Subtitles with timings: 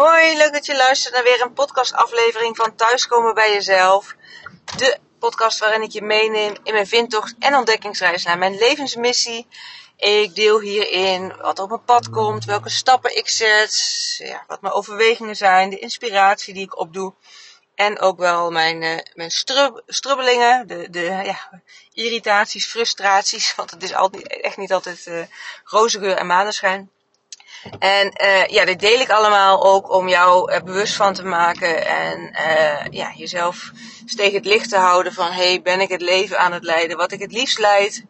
[0.00, 4.14] Hoi, leuk dat je luistert naar weer een podcastaflevering van Thuiskomen bij Jezelf.
[4.76, 9.46] De podcast waarin ik je meeneem in mijn vindtocht en ontdekkingsreis naar mijn levensmissie.
[9.96, 14.74] Ik deel hierin wat op mijn pad komt, welke stappen ik zet, ja, wat mijn
[14.74, 17.14] overwegingen zijn, de inspiratie die ik opdoe.
[17.74, 21.62] En ook wel mijn, uh, mijn strub, strubbelingen, de, de ja,
[21.92, 23.54] irritaties, frustraties.
[23.56, 25.22] Want het is altijd, echt niet altijd uh,
[25.64, 26.90] roze geur en maneschijn.
[27.78, 31.86] En uh, ja, dit deel ik allemaal ook om jou er bewust van te maken
[31.86, 33.70] en uh, ja, jezelf
[34.16, 37.12] tegen het licht te houden van hey, ben ik het leven aan het leiden wat
[37.12, 38.04] ik het liefst leid?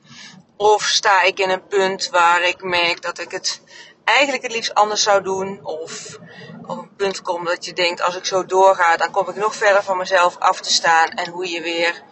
[0.57, 3.61] Of sta ik in een punt waar ik merk dat ik het
[4.05, 5.61] eigenlijk het liefst anders zou doen?
[5.63, 6.19] Of
[6.67, 9.55] op een punt kom dat je denkt, als ik zo doorga, dan kom ik nog
[9.55, 12.03] verder van mezelf af te staan en hoe je weer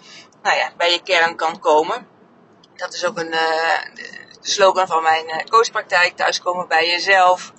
[0.43, 2.07] nou ja, bij je kern kan komen.
[2.77, 3.79] Dat is ook een, uh,
[4.41, 7.53] de slogan van mijn coachpraktijk, thuiskomen bij jezelf.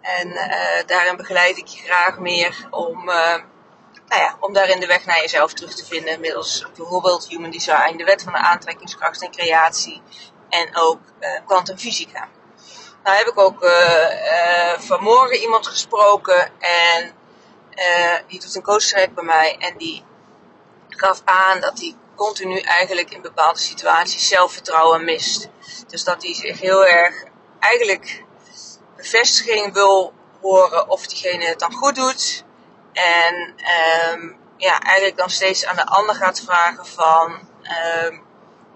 [0.00, 3.14] En uh, daarin begeleid ik je graag meer om, uh,
[4.08, 6.20] nou ja, om daarin de weg naar jezelf terug te vinden.
[6.20, 10.02] Middels bijvoorbeeld Human Design, de wet van de aantrekkingskracht en creatie.
[10.48, 11.00] En ook
[11.46, 12.28] kwantumfysica.
[13.02, 13.66] nou heb ik ook
[14.78, 17.12] vanmorgen iemand gesproken en
[18.26, 19.56] die doet een coachtraject bij mij.
[19.58, 20.04] En die
[20.88, 25.48] gaf aan dat hij continu eigenlijk in bepaalde situaties zelfvertrouwen mist.
[25.86, 27.24] Dus dat hij zich heel erg
[27.58, 28.24] eigenlijk
[28.96, 32.44] bevestiging wil horen of diegene het dan goed doet.
[32.92, 33.54] En
[34.12, 37.48] um, ja, eigenlijk dan steeds aan de ander gaat vragen van,
[38.04, 38.22] um,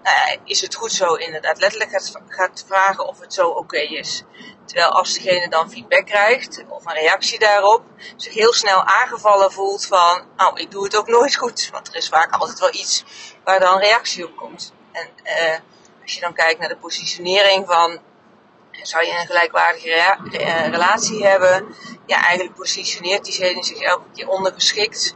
[0.03, 1.59] ja, is het goed zo inderdaad?
[1.59, 1.91] Letterlijk
[2.27, 4.23] gaat, vragen of het zo oké is.
[4.65, 7.83] Terwijl als diegene dan feedback krijgt of een reactie daarop,
[8.15, 11.69] zich heel snel aangevallen voelt van, nou, ik doe het ook nooit goed.
[11.71, 13.03] Want er is vaak altijd wel iets
[13.43, 14.73] waar dan reactie op komt.
[14.91, 15.57] En uh,
[16.01, 17.99] als je dan kijkt naar de positionering van,
[18.81, 20.17] zou je een gelijkwaardige
[20.71, 21.75] relatie hebben?
[22.05, 25.15] Ja, eigenlijk positioneert diegene zich elke keer ondergeschikt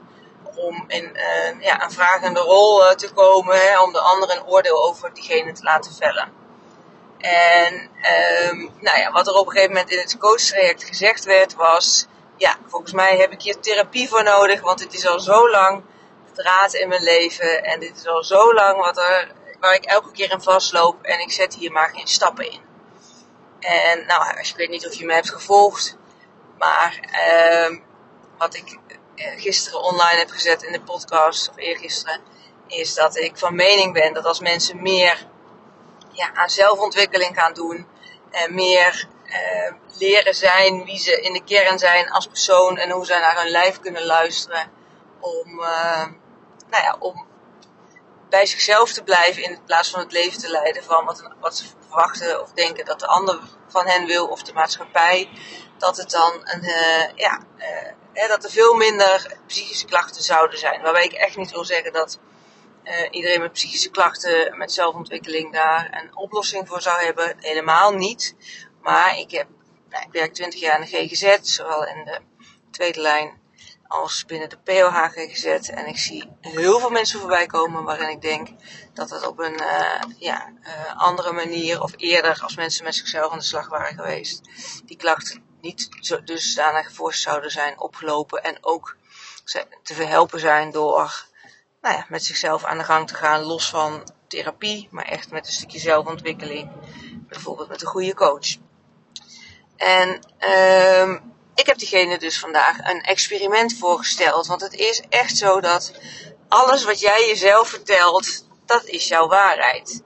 [0.56, 4.46] om in uh, ja, een vragende rol uh, te komen, hè, om de ander een
[4.46, 6.32] oordeel over diegene te laten vellen.
[7.18, 7.74] En
[8.50, 12.08] um, nou ja, wat er op een gegeven moment in het coachtraject gezegd werd was,
[12.38, 15.84] ja, volgens mij heb ik hier therapie voor nodig, want het is al zo lang
[16.34, 20.12] draad in mijn leven en dit is al zo lang wat er, waar ik elke
[20.12, 22.62] keer in vastloop en ik zet hier maar geen stappen in.
[23.60, 25.98] En nou, ik weet niet of je me hebt gevolgd,
[26.58, 27.00] maar
[27.68, 27.84] um,
[28.42, 28.78] wat ik
[29.38, 32.22] gisteren online heb gezet in de podcast, of eergisteren,
[32.68, 35.28] is dat ik van mening ben dat als mensen meer
[36.12, 37.88] ja, aan zelfontwikkeling gaan doen
[38.32, 43.06] en meer uh, leren zijn wie ze in de kern zijn als persoon en hoe
[43.06, 44.72] ze naar hun lijf kunnen luisteren
[45.20, 46.06] om, uh,
[46.70, 47.26] nou ja, om
[48.30, 51.66] bij zichzelf te blijven in plaats van het leven te leiden van wat, wat ze
[52.42, 55.30] of denken dat de ander van hen wil of de maatschappij,
[55.78, 57.40] dat het dan een, uh, ja,
[58.14, 60.82] uh, dat er veel minder psychische klachten zouden zijn.
[60.82, 62.20] Waarbij ik echt niet wil zeggen dat
[62.84, 67.36] uh, iedereen met psychische klachten, met zelfontwikkeling daar een oplossing voor zou hebben.
[67.40, 68.36] Helemaal niet.
[68.82, 69.48] Maar ik, heb,
[69.90, 72.20] nou, ik werk 20 jaar in de GGZ, zowel in de
[72.72, 73.41] tweede lijn
[73.92, 75.46] als binnen de POH GGZ.
[75.70, 78.48] En ik zie heel veel mensen voorbij komen waarin ik denk
[78.94, 83.32] dat het op een uh, ja, uh, andere manier of eerder als mensen met zichzelf
[83.32, 84.42] aan de slag waren geweest,
[84.86, 88.98] die klachten niet zo dusdanig voor zouden zijn opgelopen en ook
[89.84, 91.26] te verhelpen zijn door
[91.82, 95.48] nou ja, met zichzelf aan de gang te gaan, los van therapie, maar echt met
[95.48, 96.72] een stukje zelfontwikkeling,
[97.28, 98.58] bijvoorbeeld met een goede coach.
[99.78, 100.20] En
[101.00, 104.48] um, ik heb diegene dus vandaag een experiment voorgesteld.
[104.48, 105.92] Want het is echt zo dat
[106.48, 110.04] alles wat jij jezelf vertelt, dat is jouw waarheid.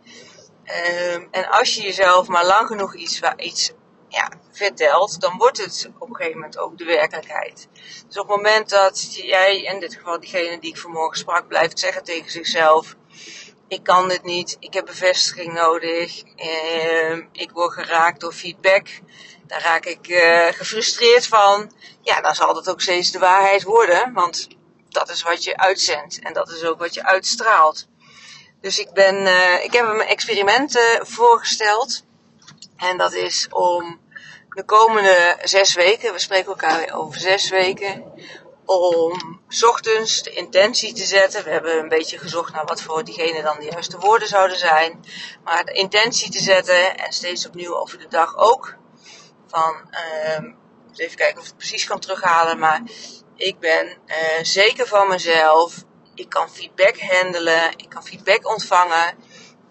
[1.14, 3.72] Um, en als je jezelf maar lang genoeg iets, iets
[4.10, 7.68] ja, vertelt, dan wordt het op een gegeven moment ook de werkelijkheid.
[8.08, 11.80] Dus op het moment dat jij, in dit geval diegene die ik vanmorgen sprak, blijft
[11.80, 12.96] zeggen tegen zichzelf:
[13.68, 18.88] Ik kan dit niet, ik heb bevestiging nodig, uh, ik word geraakt door feedback,
[19.48, 21.72] daar raak ik uh, gefrustreerd van.
[22.02, 24.48] Ja, dan zal dat ook steeds de waarheid worden, want
[24.90, 27.88] dat is wat je uitzendt en dat is ook wat je uitstraalt.
[28.62, 32.04] Dus ik, ben, uh, ik heb een experiment voorgesteld.
[32.78, 34.00] En dat is om
[34.50, 38.04] de komende zes weken, we spreken elkaar over zes weken,
[38.66, 41.44] om ochtends de intentie te zetten.
[41.44, 45.06] We hebben een beetje gezocht naar wat voor diegene dan de juiste woorden zouden zijn.
[45.44, 48.76] Maar de intentie te zetten en steeds opnieuw over de dag ook.
[49.56, 50.52] Van, uh,
[50.96, 52.60] even kijken of ik het precies kan terughalen.
[52.60, 52.82] Maar
[53.36, 55.84] ik ben uh, zeker van mezelf.
[56.14, 57.72] Ik kan feedback handelen.
[57.72, 59.14] Ik kan feedback ontvangen.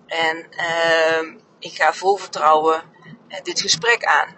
[0.07, 2.83] En uh, ik ga vol vertrouwen
[3.43, 4.37] dit gesprek aan.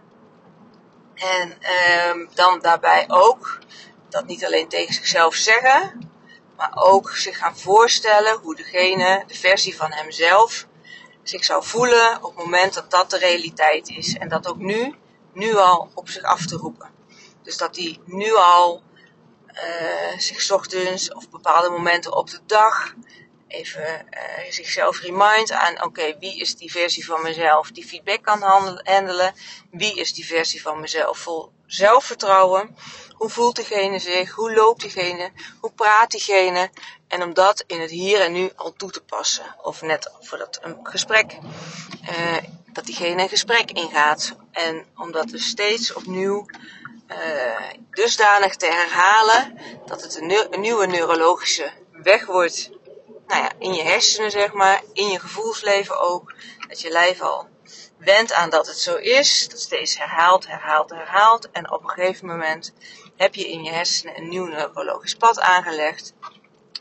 [1.15, 3.59] En ehm, dan daarbij ook
[4.09, 6.11] dat niet alleen tegen zichzelf zeggen,
[6.57, 10.67] maar ook zich gaan voorstellen hoe degene, de versie van hemzelf,
[11.23, 14.17] zich zou voelen op het moment dat dat de realiteit is.
[14.17, 14.95] En dat ook nu,
[15.37, 16.91] nu al op zich af te roepen.
[17.43, 18.83] Dus dat hij nu al
[19.55, 22.95] uh, zich ochtends of bepaalde momenten op de dag
[23.49, 28.43] even uh, zichzelf remind aan, oké, wie is die versie van mezelf die feedback kan
[28.43, 29.35] handelen?
[29.71, 32.77] Wie is die versie van mezelf vol zelfvertrouwen?
[33.13, 34.31] Hoe voelt diegene zich?
[34.31, 35.31] Hoe loopt diegene?
[35.61, 36.71] Hoe praat diegene?
[37.09, 39.55] En om dat in het hier en nu al toe te passen.
[39.63, 41.39] Of net voordat een gesprek,
[42.03, 42.37] uh,
[42.73, 44.37] dat diegene een gesprek ingaat.
[44.57, 46.47] En om dat dus steeds opnieuw
[47.09, 52.71] uh, dusdanig te herhalen dat het een, nieuwe neurologische weg wordt
[53.27, 56.35] nou ja, in je hersenen, zeg maar, in je gevoelsleven ook.
[56.69, 57.49] Dat je lijf al
[57.97, 59.49] went aan dat het zo is.
[59.49, 61.51] Dat steeds herhaalt, herhaalt, herhaalt.
[61.51, 62.73] En op een gegeven moment
[63.17, 66.13] heb je in je hersenen een nieuw neurologisch pad aangelegd.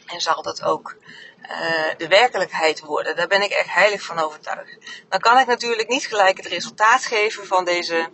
[0.05, 0.95] En zal dat ook
[1.49, 3.15] uh, de werkelijkheid worden.
[3.15, 4.77] Daar ben ik echt heilig van overtuigd.
[5.09, 8.09] Dan kan ik natuurlijk niet gelijk het resultaat geven van, deze,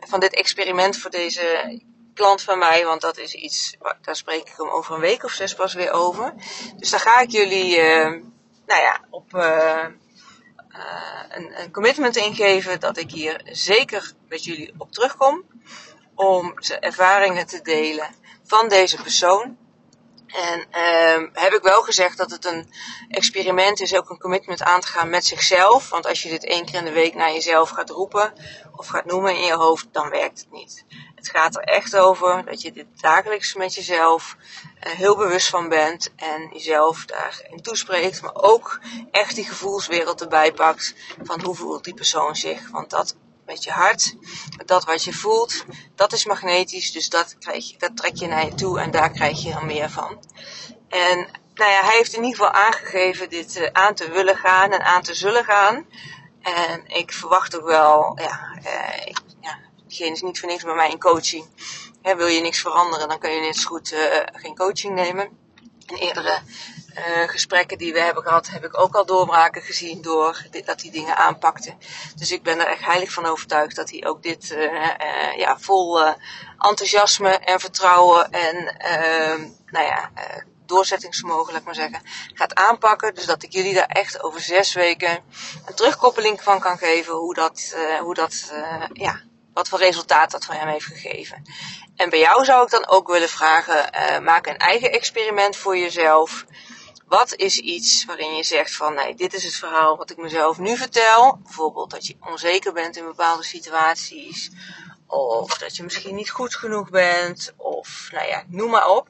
[0.00, 1.80] van dit experiment voor deze
[2.14, 5.32] klant van mij, want dat is iets, daar spreek ik hem over een week of
[5.32, 6.34] zes pas weer over.
[6.76, 8.10] Dus daar ga ik jullie, uh,
[8.66, 9.86] nou ja, op uh,
[11.28, 15.44] een, een, commitment ingeven dat ik hier zeker met jullie op terugkom.
[16.14, 18.14] Om ervaringen te delen
[18.44, 19.56] van deze persoon.
[20.32, 22.72] En uh, heb ik wel gezegd dat het een
[23.08, 25.88] experiment is, ook een commitment aan te gaan met zichzelf.
[25.88, 28.32] Want als je dit één keer in de week naar jezelf gaat roepen
[28.76, 30.84] of gaat noemen in je hoofd, dan werkt het niet.
[31.14, 34.36] Het gaat er echt over dat je dit dagelijks met jezelf
[34.86, 38.80] uh, heel bewust van bent en jezelf daarin toespreekt, maar ook
[39.10, 42.70] echt die gevoelswereld erbij pakt van hoe voelt die persoon zich.
[42.70, 43.16] Want dat
[43.58, 44.14] je hart,
[44.66, 45.64] dat wat je voelt,
[45.94, 49.10] dat is magnetisch, dus dat, krijg je, dat trek je naar je toe en daar
[49.10, 50.24] krijg je er meer van.
[50.88, 54.72] En nou ja, hij heeft in ieder geval aangegeven dit uh, aan te willen gaan
[54.72, 55.86] en aan te zullen gaan.
[56.42, 59.14] En ik verwacht ook wel, ja, uh,
[59.86, 61.46] diegene is niet voor niks bij mij in coaching.
[62.02, 64.00] wil je niks veranderen, dan kan je net zo goed uh,
[64.32, 65.28] geen coaching nemen.
[65.86, 66.42] In eerdere
[66.96, 70.82] uh, gesprekken die we hebben gehad, heb ik ook al doorbraken gezien door dit, dat
[70.82, 71.74] hij dingen aanpakte.
[72.16, 76.00] Dus ik ben er echt heilig van overtuigd dat hij ook dit uh, ja, vol
[76.58, 80.10] enthousiasme en vertrouwen en ehm, nou ja,
[80.66, 82.02] doorzettingsvermogen, laat ik maar zeggen,
[82.34, 83.14] gaat aanpakken.
[83.14, 85.24] Dus dat ik jullie daar echt over zes weken
[85.66, 88.52] een terugkoppeling van kan geven hoe dat, hoe dat
[88.92, 89.20] ja,
[89.54, 91.42] wat voor resultaat dat voor hem heeft gegeven.
[91.96, 93.90] En bij jou zou ik dan ook willen vragen,
[94.24, 96.44] maak een eigen experiment voor jezelf.
[97.18, 100.58] Wat is iets waarin je zegt van, nee, dit is het verhaal wat ik mezelf
[100.58, 101.38] nu vertel.
[101.42, 104.50] Bijvoorbeeld dat je onzeker bent in bepaalde situaties.
[105.06, 107.52] Of dat je misschien niet goed genoeg bent.
[107.56, 109.08] Of, nou ja, noem maar op.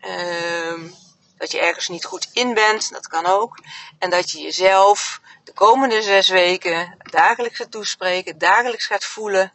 [0.00, 0.94] Um,
[1.36, 3.58] dat je ergens niet goed in bent, dat kan ook.
[3.98, 9.52] En dat je jezelf de komende zes weken dagelijks gaat toespreken, dagelijks gaat voelen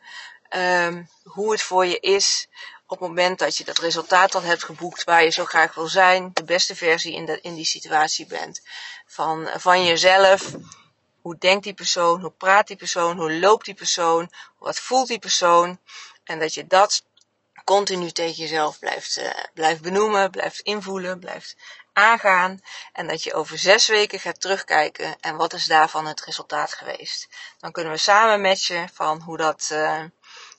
[0.58, 2.48] um, hoe het voor je is
[2.94, 5.88] op het moment dat je dat resultaat al hebt geboekt waar je zo graag wil
[5.88, 8.62] zijn, de beste versie in, in die situatie bent.
[9.06, 10.52] Van, van jezelf,
[11.22, 15.20] hoe denkt die persoon, hoe praat die persoon, hoe loopt die persoon, wat voelt die
[15.20, 15.80] persoon.
[16.24, 17.04] En dat je dat
[17.64, 21.56] continu tegen jezelf blijft, uh, blijft benoemen, blijft invoelen, blijft
[21.94, 22.62] aangaan.
[22.94, 27.28] En dat je over zes weken gaat terugkijken en wat is daarvan het resultaat geweest.
[27.60, 30.04] Dan kunnen we samen matchen van hoe dat, uh,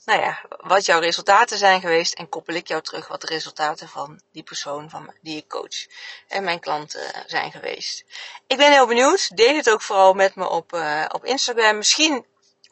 [0.04, 2.14] nou ja, wat jouw resultaten zijn geweest.
[2.14, 5.86] En koppel ik jou terug wat de resultaten van die persoon van die ik coach
[6.28, 8.04] en mijn klanten uh, zijn geweest.
[8.46, 9.36] Ik ben heel benieuwd.
[9.36, 11.76] Deel het ook vooral met me op, uh, op Instagram.
[11.76, 12.24] Misschien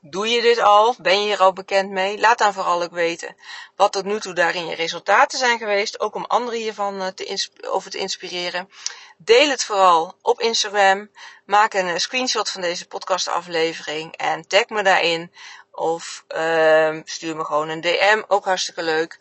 [0.04, 0.94] Doe je dit al?
[0.98, 2.18] Ben je hier al bekend mee?
[2.18, 3.36] Laat dan vooral ook weten
[3.76, 6.00] wat tot nu toe daarin je resultaten zijn geweest.
[6.00, 8.68] Ook om anderen hiervan eh, te over te inspireren.
[9.16, 11.10] Deel het vooral op Instagram.
[11.44, 15.32] Maak een eh, screenshot van deze podcastaflevering en tag me daarin.
[15.72, 18.22] Of uh, stuur me gewoon een DM.
[18.28, 19.18] Ook hartstikke leuk.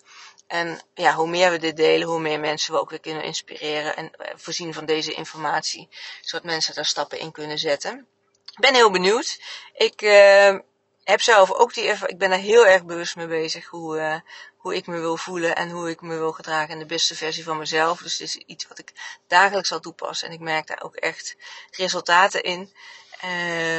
[0.48, 3.96] En ja, hoe meer we dit delen, hoe meer mensen we ook weer kunnen inspireren
[3.96, 5.90] en eh, voorzien van deze informatie.
[6.22, 8.08] Zodat mensen daar stappen in kunnen zetten.
[8.46, 9.42] Ik ben heel benieuwd.
[9.74, 10.58] Ik uh,
[11.04, 14.16] heb zelf ook die, ik ben er heel erg bewust mee bezig hoe, uh,
[14.58, 17.44] hoe ik me wil voelen en hoe ik me wil gedragen in de beste versie
[17.44, 18.02] van mezelf.
[18.02, 18.92] Dus het is iets wat ik
[19.28, 21.36] dagelijks zal toepassen en ik merk daar ook echt
[21.72, 22.74] resultaten in.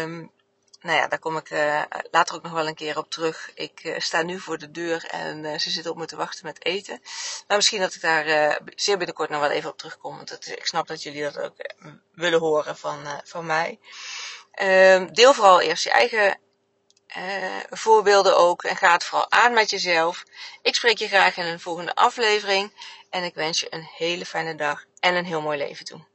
[0.02, 0.30] Um,
[0.82, 3.50] nou ja, daar kom ik uh, later ook nog wel een keer op terug.
[3.54, 6.46] Ik uh, sta nu voor de deur en uh, ze zitten op me te wachten
[6.46, 7.00] met eten.
[7.46, 10.16] Maar misschien dat ik daar zeer binnenkort nog wel even op terugkom.
[10.16, 11.54] Want ik snap dat jullie dat ook
[12.14, 13.78] willen horen van, van mij.
[14.52, 16.38] Ehm, deel vooral eerst je eigen
[17.70, 18.62] voorbeelden ook.
[18.62, 20.24] En ga het vooral aan met jezelf.
[20.62, 22.72] Ik spreek je graag in een volgende aflevering.
[23.10, 26.12] En ik wens je een hele fijne dag en een heel mooi leven toe.